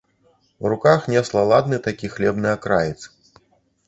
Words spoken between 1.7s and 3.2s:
такі хлебны акраец.